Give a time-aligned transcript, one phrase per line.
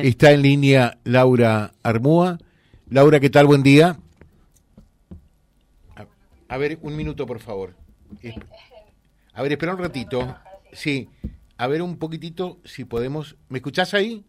[0.00, 2.38] Está en línea Laura Armúa.
[2.88, 3.46] Laura, ¿qué tal?
[3.46, 3.98] Buen día.
[6.48, 7.74] A, ver, un minuto, por favor.
[9.34, 10.34] A ver, espera un ratito.
[10.72, 11.10] Sí,
[11.58, 13.36] a ver un poquitito si podemos.
[13.50, 14.24] ¿Me escuchás ahí?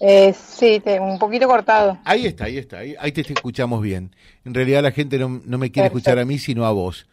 [0.00, 1.98] Eh, sí, un poquito cortado.
[2.04, 4.14] Ahí está, ahí está, ahí, te, escuchamos bien.
[4.44, 7.06] En realidad la gente no, me quiere escuchar a mí, sino a vos.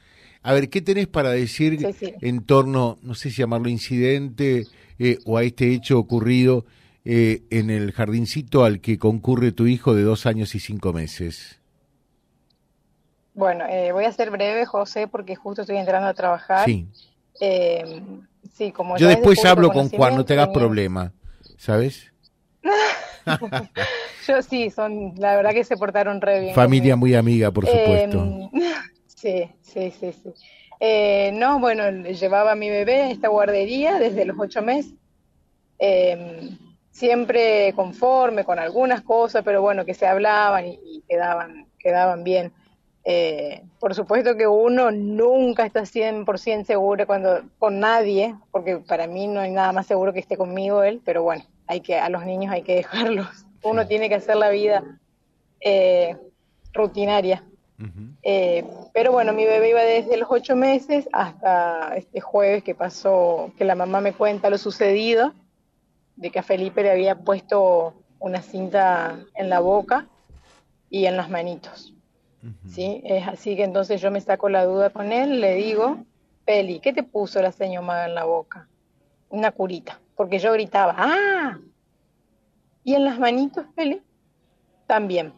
[0.46, 1.92] A ver, ¿qué tenés para decir
[2.22, 4.68] en torno, no sé si llamarlo incidente
[5.00, 6.66] eh, o a este hecho ocurrido
[7.04, 11.60] eh, en el jardincito al que concurre tu hijo de dos años y cinco meses?
[13.34, 16.66] Bueno, eh, voy a ser breve, José, porque justo estoy entrando a trabajar.
[16.66, 16.86] Sí.
[18.54, 21.12] sí, como Yo después hablo con Juan, no te hagas problema,
[21.58, 22.14] ¿sabes?
[24.28, 26.56] Yo sí, son, la verdad que se portaron re bien.
[26.56, 28.52] Familia muy amiga, por supuesto.
[29.26, 30.34] Sí, sí, sí, sí.
[30.80, 34.94] Eh, no, bueno, llevaba a mi bebé a esta guardería desde los ocho meses.
[35.80, 36.56] Em,
[36.92, 42.54] siempre conforme con algunas cosas, pero bueno, que se hablaban y, quedaban, quedaban bien.
[43.04, 49.26] Eh, por supuesto que uno nunca está 100% seguro cuando con nadie, porque para mí
[49.26, 52.24] no hay nada más seguro que esté conmigo él, pero bueno, hay que a los
[52.26, 53.48] niños hay que dejarlos.
[53.64, 54.84] Uno tiene que hacer la vida
[57.80, 57.88] eh.
[58.24, 63.52] Eh, pero bueno, mi bebé iba desde los ocho meses hasta este jueves que pasó,
[63.58, 65.34] que la mamá me cuenta lo sucedido,
[66.16, 70.08] de que a Felipe le había puesto una cinta en la boca
[70.90, 71.94] y en las manitos.
[72.68, 73.02] ¿sí?
[73.04, 75.98] Es así que entonces yo me saco la duda con él, le digo,
[76.46, 78.68] Peli, ¿qué te puso la señora en la boca?
[79.30, 81.60] Una curita porque yo gritaba, ¡ah!
[82.84, 84.02] Y en las manitos, Pele,
[84.88, 85.34] también.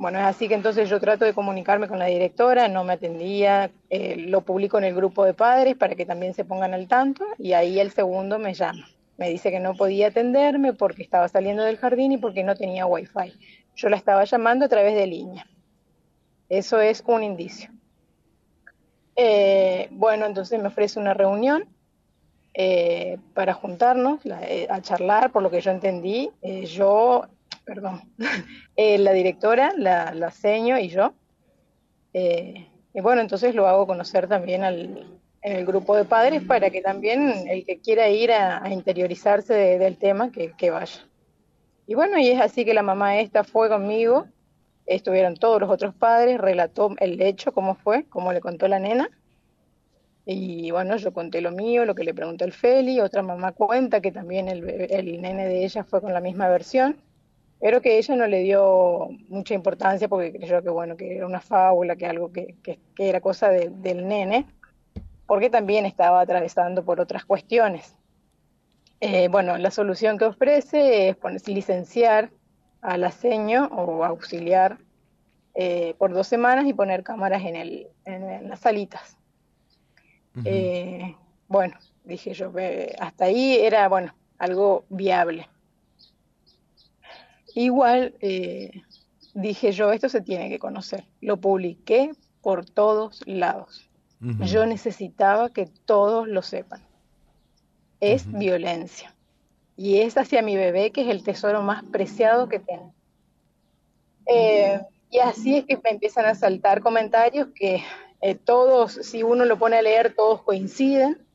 [0.00, 3.70] Bueno, es así que entonces yo trato de comunicarme con la directora, no me atendía,
[3.90, 7.26] eh, lo publico en el grupo de padres para que también se pongan al tanto
[7.36, 8.88] y ahí el segundo me llama.
[9.18, 12.86] Me dice que no podía atenderme porque estaba saliendo del jardín y porque no tenía
[12.86, 13.34] wifi.
[13.76, 15.46] Yo la estaba llamando a través de línea.
[16.48, 17.70] Eso es un indicio.
[19.16, 21.68] Eh, bueno, entonces me ofrece una reunión
[22.54, 27.26] eh, para juntarnos eh, a charlar, por lo que yo entendí, eh, yo,
[27.64, 28.02] perdón,
[28.76, 31.14] la directora, la, la seño y yo.
[32.12, 36.82] y bueno, entonces lo hago conocer también al, en el grupo de padres para que
[36.82, 41.06] también el que quiera ir a, interiorizarse del tema, que, que vaya.
[41.86, 44.26] Y bueno, y es así que la mamá esta fue conmigo,
[44.86, 49.10] estuvieron todos los otros padres, relató el hecho, cómo fue, cómo le contó la nena,
[50.26, 54.00] y bueno, yo conté lo mío, lo que le pregunté al Feli, otra mamá cuenta
[54.00, 56.96] que también el, el nene de ella fue con la misma versión,
[57.60, 61.40] pero que ella no le dio mucha importancia porque creyó que bueno, que era una
[61.40, 64.46] fábula, que algo que, que, era cosa del nene,
[65.26, 67.94] porque también estaba atravesando por otras cuestiones.
[69.00, 72.30] Eh, bueno, la solución que ofrece es licenciar
[72.82, 74.78] al aseño o auxiliar
[75.54, 79.16] eh, por dos semanas y poner cámaras en, el, en las salitas
[80.44, 81.16] eh,
[81.48, 82.52] bueno, dije yo,
[83.00, 85.48] hasta ahí era, bueno, algo viable.
[87.54, 88.82] Igual eh,
[89.34, 91.04] dije yo, esto se tiene que conocer.
[91.20, 92.12] Lo publiqué
[92.42, 93.86] por todos lados.
[94.20, 96.82] Yo necesitaba que todos lo sepan.
[98.00, 99.14] Es violencia.
[99.78, 102.92] Y es hacia mi bebé, que es el tesoro más preciado que tengo.
[104.26, 104.78] Eh,
[105.10, 107.82] y así es que me empiezan a saltar comentarios que
[108.20, 111.26] eh, todos, si uno lo pone a leer, todos coinciden,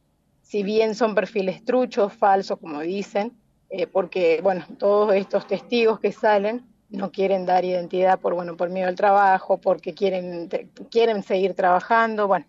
[0.44, 3.36] si bien son perfiles truchos, falsos, como dicen,
[3.70, 8.70] eh, porque, bueno, todos estos testigos que salen no quieren dar identidad por, bueno, por
[8.70, 10.50] miedo al trabajo, porque quieren,
[10.92, 12.46] quieren seguir trabajando, bueno,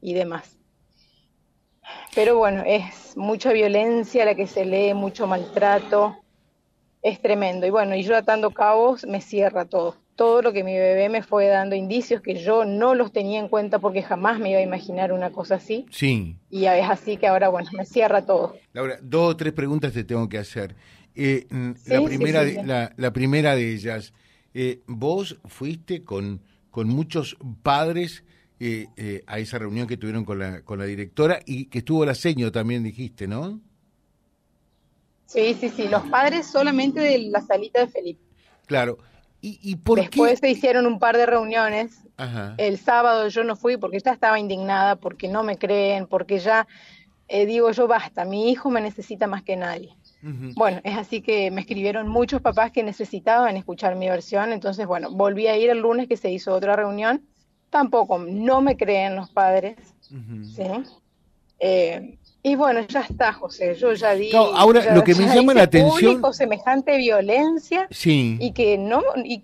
[0.00, 0.56] y demás.
[2.14, 6.16] Pero bueno, es mucha violencia la que se lee, mucho maltrato,
[7.02, 7.66] es tremendo.
[7.66, 11.22] Y bueno, y yo atando cabos me cierra todo todo lo que mi bebé me
[11.22, 14.62] fue dando indicios que yo no los tenía en cuenta porque jamás me iba a
[14.62, 15.86] imaginar una cosa así.
[15.90, 16.36] Sí.
[16.50, 18.56] Y es así que ahora, bueno, me cierra todo.
[18.72, 20.76] Laura, dos o tres preguntas te tengo que hacer.
[21.16, 21.46] Eh,
[21.86, 24.12] la, primera de, la, primera de ellas,
[24.52, 28.24] eh, vos fuiste con, con muchos padres
[28.60, 32.14] eh, a esa reunión que tuvieron con la, con la directora y que estuvo la
[32.14, 33.60] seño también, dijiste, ¿no?
[35.26, 38.20] Sí, sí, sí, los padres solamente de la salita de Felipe.
[38.66, 38.98] Claro.
[39.46, 42.02] ¿Y, por Después se hicieron un par de reuniones.
[42.56, 46.66] El sábado yo no fui porque ya estaba indignada, porque no me creen, porque ya
[47.28, 49.96] eh, digo yo, basta, mi hijo me necesita más que nadie.
[50.54, 55.10] Bueno, es así que me escribieron muchos papás que necesitaban escuchar mi versión, entonces bueno,
[55.10, 57.22] volví a ir el lunes que se hizo otra reunión,
[57.68, 60.64] tampoco, no me creen los padres, ¿sí?
[61.58, 63.74] Eh, Y bueno, ya está, José.
[63.74, 64.30] Yo ya di.
[64.34, 66.22] ahora lo que me llama la atención.
[66.34, 67.88] semejante violencia.
[67.90, 68.36] Sí.
[68.38, 69.02] Y que no.
[69.24, 69.42] Y,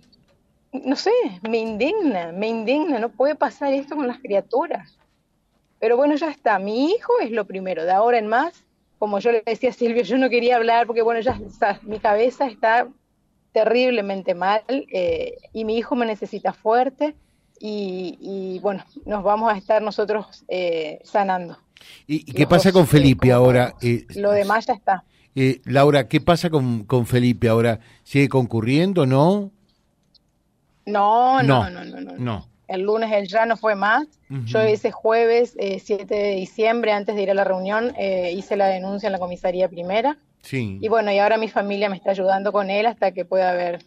[0.73, 1.11] no sé,
[1.49, 2.99] me indigna, me indigna.
[2.99, 4.99] No puede pasar esto con las criaturas.
[5.79, 6.59] Pero bueno, ya está.
[6.59, 7.87] Mi hijo es lo primero.
[7.87, 8.65] De ahora en más,
[8.99, 11.81] como yo le decía a Silvio, yo no quería hablar porque, bueno, ya está.
[11.85, 12.87] Mi cabeza está
[13.53, 17.15] terriblemente mal eh, y mi hijo me necesita fuerte.
[17.59, 21.57] Y, bueno, nos vamos a estar nosotros eh, sanando.
[22.07, 23.75] ¿Y, qué pasa con Felipe ahora?
[23.81, 25.05] Eh, lo demás ya está.
[25.35, 27.81] Eh, Laura, ¿qué pasa con, con Felipe ahora?
[28.03, 29.51] ¿Sigue concurriendo, no?
[30.87, 32.49] No, no, no, no, no.
[32.67, 34.07] El lunes él ya no fue más.
[34.29, 38.67] Yo ese jueves, 7 eh, de diciembre, antes de ir a la reunión, hice la
[38.67, 40.19] denuncia en la comisaría primera.
[40.43, 40.79] Sí.
[40.81, 43.81] Y bueno, y ahora mi familia me está ayudando con él hasta que pueda ver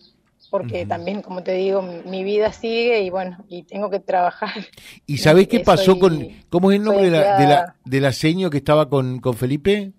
[0.53, 4.53] porque también, como te digo, mi vida sigue y bueno, y tengo que trabajar.
[5.07, 8.11] ¿Y sabés qué pasó con, cómo es el nombre de la, de la, de la
[8.13, 9.93] seño que estaba con, con Felipe?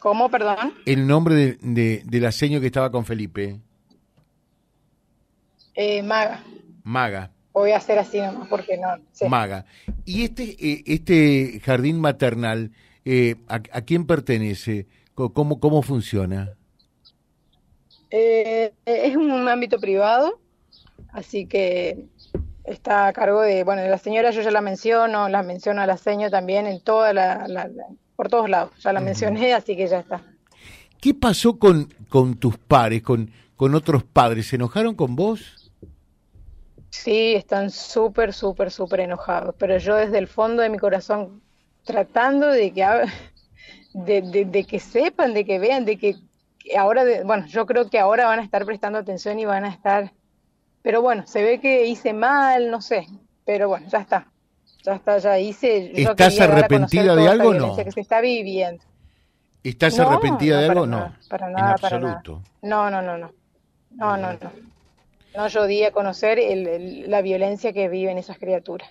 [0.00, 0.74] ¿Cómo, perdón?
[0.84, 3.60] El nombre de, de, de la seño que estaba con Felipe.
[5.76, 6.42] Eh, Maga.
[6.82, 7.30] Maga.
[7.52, 9.28] Voy a hacer así nomás porque no sé.
[9.28, 9.64] Maga.
[10.04, 12.72] ¿Y este, eh, este jardín maternal,
[13.04, 14.88] eh, a, a, quién pertenece?
[15.14, 16.56] ¿Cómo, cómo funciona?
[18.14, 20.38] Eh, es un ámbito privado,
[21.12, 22.04] así que
[22.64, 25.96] está a cargo de, bueno, la señora yo ya la menciono, la menciono a la
[25.96, 27.70] señora también en toda la,
[28.14, 30.20] por todos lados, ya la mencioné, así que ya está.
[31.00, 34.46] ¿Qué pasó con, con tus pares, con, con otros padres?
[34.48, 35.72] ¿Se enojaron con vos?
[36.90, 41.40] Sí, están súper, súper, súper enojados, pero yo desde el fondo de mi corazón
[41.84, 42.84] tratando de que,
[43.94, 46.16] de, de que sepan, de que vean, de que
[46.78, 50.12] ahora, bueno, yo creo que ahora van a estar prestando atención y van a estar,
[50.82, 53.06] pero bueno, se ve que hice mal, no sé,
[53.44, 54.26] pero bueno, ya está,
[54.82, 55.92] ya está, ya hice.
[55.94, 57.76] ¿Estás arrepentida de algo o no?
[57.76, 58.82] Que se está viviendo.
[59.62, 61.14] ¿Estás arrepentida de algo o no?
[61.28, 62.22] Para nada, para nada.
[62.62, 63.32] No, no, no, no.
[63.90, 64.52] No, no, no.
[65.36, 66.38] No, yo di a conocer
[67.08, 68.90] la violencia que viven esas criaturas.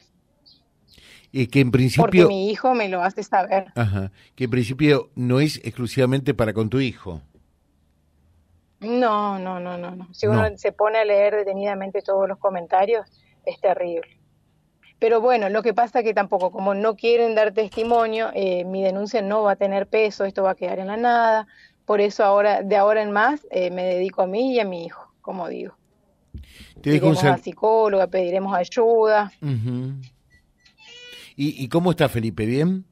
[1.31, 2.03] Y que en principio...
[2.03, 3.68] Porque mi hijo me lo hace saber.
[3.75, 4.12] Ajá.
[4.35, 7.21] Que en principio no es exclusivamente para con tu hijo.
[8.81, 13.07] No, no, no, no, Si uno se pone a leer detenidamente todos los comentarios,
[13.45, 14.18] es terrible.
[14.98, 18.83] Pero bueno, lo que pasa es que tampoco, como no quieren dar testimonio, eh, mi
[18.83, 21.48] denuncia no va a tener peso, esto va a quedar en la nada.
[21.86, 24.86] Por eso ahora, de ahora en más, eh, me dedico a mí y a mi
[24.86, 25.75] hijo, como digo.
[26.81, 29.31] Te Iremos a psicóloga, pediremos ayuda.
[31.36, 32.45] ¿Y, ¿Y cómo está Felipe?
[32.45, 32.83] ¿Bien?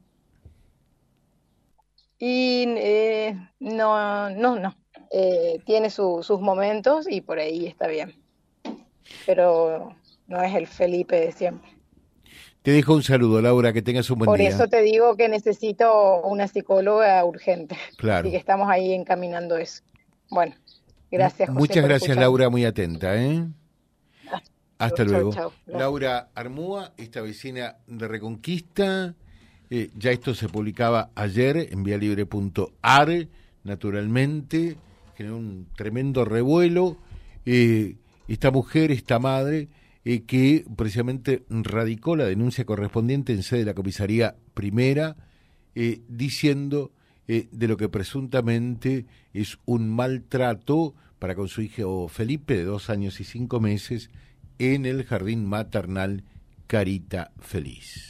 [2.18, 4.76] Y eh, no, no, no.
[5.10, 8.14] Eh, tiene sus momentos y por ahí está bien.
[9.26, 9.94] Pero
[10.28, 11.68] no es el Felipe de siempre.
[12.62, 14.50] Te dejo un saludo, Laura, que tengas un buen día.
[14.50, 17.76] Por eso te digo que necesito una psicóloga urgente.
[17.96, 18.28] Claro.
[18.28, 19.82] Y que estamos ahí encaminando eso.
[20.28, 20.54] Bueno,
[21.10, 21.48] gracias.
[21.48, 23.16] José, Muchas gracias, Laura, muy atenta.
[23.16, 23.46] ¿eh?
[24.78, 25.52] Hasta, luego.
[25.66, 29.14] Laura Armúa, esta vecina de Reconquista.
[29.70, 33.28] Eh, ya esto se publicaba ayer en vialibre.ar,
[33.64, 34.76] naturalmente
[35.20, 36.96] generó un tremendo revuelo.
[37.44, 37.96] Eh,
[38.26, 39.68] esta mujer, esta madre,
[40.02, 45.16] eh, que precisamente radicó la denuncia correspondiente en sede de la comisaría primera,
[45.74, 46.92] eh, diciendo
[47.28, 53.20] de lo que presuntamente es un maltrato para con su hijo Felipe, de dos años
[53.20, 54.10] y cinco meses,
[54.58, 56.24] en el jardín maternal
[56.66, 58.09] Carita Feliz